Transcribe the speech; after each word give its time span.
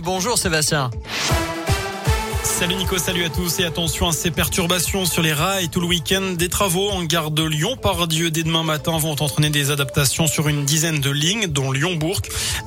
Bonjour 0.00 0.38
Sébastien. 0.38 0.90
Salut 2.58 2.74
Nico, 2.74 2.98
salut 2.98 3.22
à 3.22 3.28
tous 3.28 3.60
et 3.60 3.64
attention 3.64 4.08
à 4.08 4.12
ces 4.12 4.32
perturbations 4.32 5.06
sur 5.06 5.22
les 5.22 5.32
rails 5.32 5.68
tout 5.68 5.80
le 5.80 5.86
week-end. 5.86 6.32
Des 6.36 6.48
travaux 6.48 6.90
en 6.90 7.04
gare 7.04 7.30
de 7.30 7.44
Lyon 7.44 7.76
par 7.76 8.08
Dieu 8.08 8.32
dès 8.32 8.42
demain 8.42 8.64
matin 8.64 8.98
vont 8.98 9.12
entraîner 9.12 9.48
des 9.48 9.70
adaptations 9.70 10.26
sur 10.26 10.48
une 10.48 10.64
dizaine 10.64 10.98
de 10.98 11.08
lignes, 11.08 11.46
dont 11.46 11.70
Lyon-Bourg. 11.70 12.20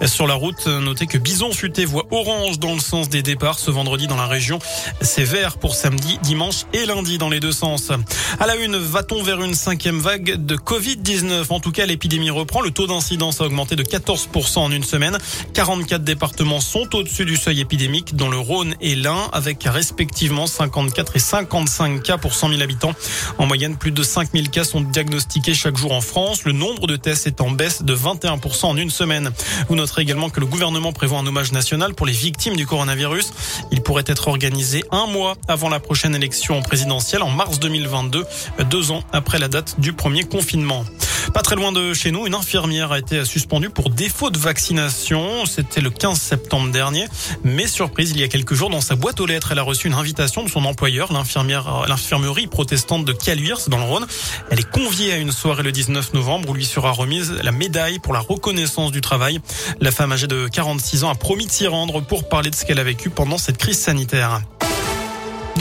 Sur 0.06 0.28
la 0.28 0.36
route, 0.36 0.66
notez 0.68 1.08
que 1.08 1.18
Bison 1.18 1.52
futé 1.52 1.84
voit 1.84 2.06
orange 2.10 2.58
dans 2.58 2.74
le 2.74 2.80
sens 2.80 3.10
des 3.10 3.22
départs 3.22 3.60
ce 3.60 3.70
vendredi 3.70 4.08
dans 4.08 4.16
la 4.16 4.28
région. 4.28 4.60
C'est 5.02 5.26
vert 5.26 5.58
pour 5.58 5.76
samedi, 5.76 6.20
dimanche 6.24 6.64
et 6.72 6.86
lundi 6.86 7.18
dans 7.18 7.30
les 7.30 7.42
deux 7.42 7.52
sens. 7.52 7.92
À 8.40 8.48
la 8.48 8.56
une, 8.56 8.78
va-t-on 8.78 9.22
vers 9.24 9.44
une 9.44 9.56
cinquième 9.56 10.00
vague 10.00 10.46
de 10.46 10.56
Covid-19 10.56 11.48
En 11.50 11.60
tout 11.60 11.74
cas, 11.74 11.86
l'épidémie 11.86 12.30
reprend. 12.30 12.62
Le 12.62 12.72
taux 12.72 12.88
d'incidence 12.88 13.42
a 13.42 13.44
augmenté 13.44 13.76
de 13.76 13.84
14% 13.84 14.60
en 14.60 14.72
une 14.72 14.86
semaine. 14.86 15.18
44 15.54 16.02
départements 16.02 16.62
sont 16.62 16.96
au-dessus 16.96 17.26
du 17.26 17.36
seuil 17.36 17.60
épidémique, 17.60 18.16
dont 18.16 18.30
le 18.30 18.40
Rhône 18.40 18.76
et 18.80 18.96
l'Ain, 18.96 19.30
avec 19.34 19.66
respectivement 19.82 20.46
54 20.46 21.16
et 21.16 21.20
55 21.20 22.04
cas 22.04 22.20
pour 22.20 22.36
100 22.36 22.50
000 22.50 22.62
habitants. 22.62 22.94
En 23.40 23.48
moyenne, 23.48 23.78
plus 23.78 23.92
de 23.92 24.04
5 24.04 24.30
000 24.32 24.46
cas 24.52 24.64
sont 24.64 24.82
diagnostiqués 24.82 25.56
chaque 25.56 25.76
jour 25.76 25.92
en 25.92 26.02
France. 26.02 26.44
Le 26.44 26.52
nombre 26.52 26.86
de 26.86 26.96
tests 26.96 27.26
est 27.26 27.42
en 27.42 27.50
baisse 27.50 27.82
de 27.82 27.96
21% 27.96 28.66
en 28.66 28.78
une 28.78 28.92
semaine. 28.92 29.32
Vous 29.70 29.76
noterez 29.76 30.04
également 30.04 30.30
que 30.30 30.40
le 30.40 30.46
gouvernement 30.46 30.94
prévoit 30.94 31.18
un 31.18 31.26
hommage 31.26 31.52
national 31.52 31.96
pour 31.96 32.06
les 32.06 32.14
victimes 32.14 32.56
du 32.56 32.68
coronavirus. 32.68 33.34
Il 33.72 33.82
pourrait 33.82 34.04
être 34.06 34.28
organisé 34.28 34.84
un 34.92 35.08
mois 35.08 35.36
avant 35.48 35.68
la 35.68 35.80
prochaine 35.80 36.14
élection 36.14 36.62
présidentielle 36.62 37.24
en 37.24 37.32
mars 37.32 37.60
2022, 37.60 38.24
deux 38.70 38.92
ans 38.92 39.04
après 39.12 39.40
la 39.40 39.48
date 39.48 39.80
du 39.80 39.94
premier 39.94 40.26
confinement. 40.26 40.86
Pas 41.34 41.44
très 41.44 41.56
loin 41.56 41.72
de 41.72 41.94
chez 41.94 42.12
nous, 42.12 42.28
une 42.28 42.34
infirmière 42.34 42.92
a 42.92 43.00
été 43.00 43.24
suspendue 43.24 43.70
pour 43.70 43.90
défaut 43.90 44.30
de 44.32 44.38
vaccination. 44.38 45.46
C'était 45.46 45.80
le 45.80 45.90
15 45.90 46.20
septembre 46.20 46.72
dernier. 46.72 47.06
Mais 47.46 47.68
surprise, 47.68 48.12
il 48.12 48.20
y 48.20 48.24
a 48.24 48.28
quelques 48.28 48.54
jours, 48.54 48.70
dans 48.70 48.82
sa 48.82 48.96
boîte 48.96 49.22
aux 49.22 49.26
lettres, 49.26 49.54
elle 49.54 49.60
a 49.60 49.64
reçu 49.64 49.88
une 49.88 49.94
invitation 49.94 50.44
de 50.44 50.50
son 50.50 50.66
employeur, 50.66 51.14
l'infirmière, 51.14 51.86
l'infirmerie 51.88 52.48
protestante 52.48 53.06
de 53.06 53.14
Caluire, 53.14 53.60
dans 53.68 53.78
le 53.78 53.84
Rhône. 53.84 54.06
Elle 54.50 54.60
est 54.60 54.70
conviée 54.70 55.14
à 55.14 55.18
une 55.18 55.32
soirée 55.32 55.64
le 55.64 55.72
19 55.72 56.14
novembre 56.14 56.50
où 56.50 56.54
lui 56.54 56.66
sera 56.66 56.92
remise 56.92 57.32
la 57.42 57.54
médaille 57.54 58.00
pour 58.00 58.14
la 58.14 58.20
reconnaissance 58.20 58.92
du 58.92 59.00
travail. 59.00 59.40
La 59.80 59.92
femme 59.92 60.12
âgée 60.12 60.28
de 60.28 60.50
46 60.50 61.06
ans 61.06 61.10
a 61.10 61.16
promis 61.16 61.46
de 61.46 61.52
s'y 61.52 61.66
rendre 61.66 62.02
pour 62.02 62.28
parler 62.28 62.50
de 62.50 62.56
ce 62.56 62.66
qu'elle 62.66 62.80
a 62.80 62.84
vécu 62.84 63.10
pendant 63.10 63.38
cette 63.38 63.58
crise 63.58 63.80
sanitaire. 63.80 64.42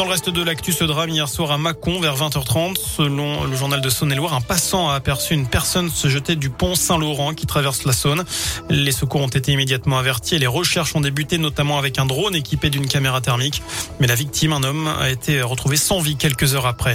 Dans 0.00 0.06
le 0.06 0.12
reste 0.12 0.30
de 0.30 0.42
l'actu, 0.42 0.72
ce 0.72 0.84
drame 0.84 1.10
hier 1.10 1.28
soir 1.28 1.50
à 1.50 1.58
Mâcon 1.58 2.00
vers 2.00 2.16
20h30. 2.16 2.74
Selon 2.78 3.44
le 3.44 3.54
journal 3.54 3.82
de 3.82 3.90
Saône-et-Loire, 3.90 4.32
un 4.32 4.40
passant 4.40 4.88
a 4.88 4.94
aperçu 4.94 5.34
une 5.34 5.46
personne 5.46 5.90
se 5.90 6.08
jeter 6.08 6.36
du 6.36 6.48
pont 6.48 6.74
Saint-Laurent 6.74 7.34
qui 7.34 7.44
traverse 7.44 7.84
la 7.84 7.92
Saône. 7.92 8.24
Les 8.70 8.92
secours 8.92 9.20
ont 9.20 9.28
été 9.28 9.52
immédiatement 9.52 9.98
avertis 9.98 10.36
et 10.36 10.38
les 10.38 10.46
recherches 10.46 10.96
ont 10.96 11.02
débuté 11.02 11.36
notamment 11.36 11.76
avec 11.76 11.98
un 11.98 12.06
drone 12.06 12.34
équipé 12.34 12.70
d'une 12.70 12.88
caméra 12.88 13.20
thermique. 13.20 13.62
Mais 14.00 14.06
la 14.06 14.14
victime, 14.14 14.54
un 14.54 14.62
homme, 14.62 14.88
a 14.88 15.10
été 15.10 15.42
retrouvé 15.42 15.76
sans 15.76 16.00
vie 16.00 16.16
quelques 16.16 16.54
heures 16.54 16.64
après. 16.64 16.94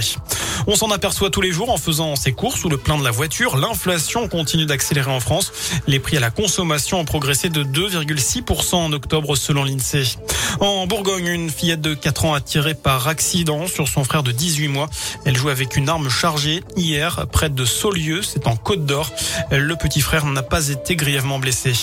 On 0.68 0.74
s'en 0.74 0.90
aperçoit 0.90 1.30
tous 1.30 1.40
les 1.40 1.52
jours 1.52 1.70
en 1.70 1.76
faisant 1.76 2.16
ses 2.16 2.32
courses 2.32 2.64
ou 2.64 2.68
le 2.68 2.76
plein 2.76 2.98
de 2.98 3.04
la 3.04 3.12
voiture. 3.12 3.56
L'inflation 3.56 4.28
continue 4.28 4.66
d'accélérer 4.66 5.10
en 5.10 5.20
France. 5.20 5.52
Les 5.86 6.00
prix 6.00 6.16
à 6.16 6.20
la 6.20 6.30
consommation 6.30 6.98
ont 6.98 7.04
progressé 7.04 7.50
de 7.50 7.62
2,6% 7.62 8.74
en 8.74 8.92
octobre 8.92 9.36
selon 9.36 9.62
l'INSEE. 9.62 10.16
En 10.58 10.86
Bourgogne, 10.86 11.26
une 11.26 11.50
fillette 11.50 11.80
de 11.80 11.94
4 11.94 12.24
ans 12.24 12.34
a 12.34 12.40
tiré 12.40 12.74
par 12.74 13.06
accident 13.06 13.68
sur 13.68 13.86
son 13.86 14.02
frère 14.02 14.24
de 14.24 14.32
18 14.32 14.68
mois. 14.68 14.88
Elle 15.24 15.36
jouait 15.36 15.52
avec 15.52 15.76
une 15.76 15.88
arme 15.88 16.08
chargée 16.08 16.64
hier 16.76 17.26
près 17.30 17.48
de 17.48 17.64
Saulieu, 17.64 18.22
c'est 18.22 18.48
en 18.48 18.56
Côte 18.56 18.86
d'Or. 18.86 19.12
Le 19.52 19.76
petit 19.76 20.00
frère 20.00 20.26
n'a 20.26 20.42
pas 20.42 20.68
été 20.68 20.96
grièvement 20.96 21.38
blessé. 21.38 21.74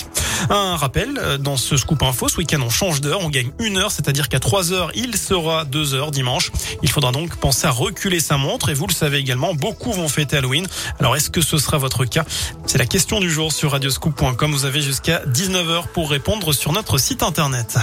Un 0.50 0.76
rappel, 0.76 1.38
dans 1.40 1.56
ce 1.56 1.76
scoop 1.76 2.02
info, 2.02 2.28
ce 2.28 2.36
week-end 2.36 2.60
on 2.62 2.70
change 2.70 3.00
d'heure, 3.00 3.20
on 3.22 3.30
gagne 3.30 3.50
une 3.58 3.78
heure, 3.78 3.90
c'est-à-dire 3.90 4.28
qu'à 4.28 4.40
3 4.40 4.72
heures, 4.72 4.90
il 4.94 5.16
sera 5.16 5.64
2 5.64 5.94
heures 5.94 6.10
dimanche. 6.10 6.50
Il 6.82 6.90
faudra 6.90 7.12
donc 7.12 7.36
penser 7.36 7.66
à 7.66 7.70
reculer 7.70 8.20
sa 8.20 8.36
montre 8.36 8.68
et 8.68 8.74
vous 8.74 8.86
le 8.86 8.92
savez 8.92 9.18
également, 9.18 9.54
beaucoup 9.54 9.92
vont 9.92 10.08
fêter 10.08 10.36
Halloween. 10.36 10.66
Alors 10.98 11.16
est-ce 11.16 11.30
que 11.30 11.40
ce 11.40 11.58
sera 11.58 11.78
votre 11.78 12.04
cas? 12.04 12.24
C'est 12.66 12.78
la 12.78 12.86
question 12.86 13.20
du 13.20 13.30
jour 13.30 13.52
sur 13.52 13.72
radioscoop.com. 13.72 14.52
Vous 14.52 14.64
avez 14.64 14.82
jusqu'à 14.82 15.24
19h 15.26 15.88
pour 15.92 16.10
répondre 16.10 16.52
sur 16.52 16.72
notre 16.72 16.98
site 16.98 17.22
internet. 17.22 17.78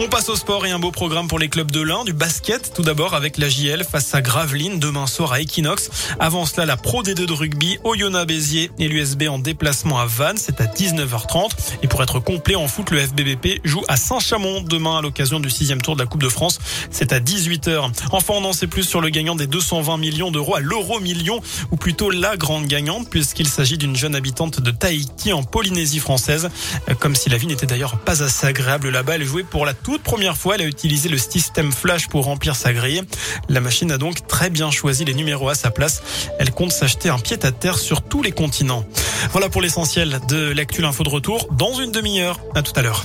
On 0.00 0.08
passe 0.08 0.28
au 0.28 0.34
sport 0.34 0.66
et 0.66 0.72
un 0.72 0.80
beau 0.80 0.90
programme 0.90 1.28
pour 1.28 1.38
les 1.38 1.48
clubs 1.48 1.70
de 1.70 1.80
l'Ain, 1.80 2.02
du 2.02 2.12
basket 2.12 2.72
tout 2.74 2.82
d'abord 2.82 3.14
avec 3.14 3.38
la 3.38 3.48
JL 3.48 3.84
face 3.84 4.12
à 4.12 4.22
Gravelines 4.22 4.80
demain 4.80 5.06
soir 5.06 5.32
à 5.32 5.40
Equinox. 5.40 5.88
Avant 6.18 6.46
cela, 6.46 6.66
la 6.66 6.76
Pro 6.76 7.04
D2 7.04 7.26
de 7.26 7.32
rugby, 7.32 7.78
Oyonnax 7.84 8.26
Béziers 8.26 8.70
et 8.80 8.88
l'USB 8.88 9.28
en 9.28 9.38
déplacement 9.38 10.00
à 10.00 10.06
Vannes, 10.06 10.36
c'est 10.36 10.60
à 10.60 10.64
19h30. 10.64 11.50
Et 11.84 11.86
pour 11.86 12.02
être 12.02 12.18
complet 12.18 12.56
en 12.56 12.66
foot, 12.66 12.90
le 12.90 13.02
FBBP 13.02 13.60
joue 13.62 13.82
à 13.86 13.96
Saint-Chamond 13.96 14.62
demain 14.62 14.98
à 14.98 15.00
l'occasion 15.00 15.38
du 15.38 15.48
sixième 15.48 15.80
tour 15.80 15.94
de 15.94 16.02
la 16.02 16.06
Coupe 16.06 16.22
de 16.22 16.28
France, 16.28 16.58
c'est 16.90 17.12
à 17.12 17.20
18h. 17.20 17.92
Enfin, 18.10 18.34
on 18.36 18.44
en 18.44 18.52
sait 18.52 18.66
plus 18.66 18.82
sur 18.82 19.00
le 19.00 19.10
gagnant 19.10 19.36
des 19.36 19.46
220 19.46 19.96
millions 19.98 20.32
d'euros 20.32 20.56
à 20.56 20.60
l'euro 20.60 20.98
million, 20.98 21.40
ou 21.70 21.76
plutôt 21.76 22.10
la 22.10 22.36
grande 22.36 22.66
gagnante, 22.66 23.08
puisqu'il 23.08 23.46
s'agit 23.46 23.78
d'une 23.78 23.94
jeune 23.94 24.16
habitante 24.16 24.60
de 24.60 24.72
Tahiti 24.72 25.32
en 25.32 25.44
Polynésie 25.44 26.00
française. 26.00 26.50
Comme 26.98 27.14
si 27.14 27.30
la 27.30 27.36
vie 27.36 27.46
n'était 27.46 27.66
d'ailleurs 27.66 27.98
pas 27.98 28.24
assez 28.24 28.48
agréable 28.48 28.90
là-bas, 28.90 29.14
elle 29.14 29.24
jouait 29.24 29.44
pour 29.44 29.64
la 29.64 29.74
toute 29.84 30.02
première 30.02 30.36
fois, 30.36 30.54
elle 30.54 30.62
a 30.62 30.66
utilisé 30.66 31.08
le 31.10 31.18
système 31.18 31.70
flash 31.70 32.08
pour 32.08 32.24
remplir 32.24 32.56
sa 32.56 32.72
grille. 32.72 33.02
La 33.50 33.60
machine 33.60 33.92
a 33.92 33.98
donc 33.98 34.26
très 34.26 34.48
bien 34.48 34.70
choisi 34.70 35.04
les 35.04 35.14
numéros 35.14 35.50
à 35.50 35.54
sa 35.54 35.70
place. 35.70 36.02
Elle 36.38 36.50
compte 36.50 36.72
s'acheter 36.72 37.10
un 37.10 37.18
pied 37.18 37.36
à 37.42 37.52
terre 37.52 37.78
sur 37.78 38.02
tous 38.02 38.22
les 38.22 38.32
continents. 38.32 38.84
Voilà 39.30 39.50
pour 39.50 39.60
l'essentiel 39.60 40.20
de 40.26 40.52
l'actu 40.52 40.84
info 40.84 41.04
de 41.04 41.10
retour 41.10 41.48
dans 41.52 41.74
une 41.78 41.92
demi-heure. 41.92 42.40
À 42.54 42.62
tout 42.62 42.72
à 42.76 42.82
l'heure. 42.82 43.04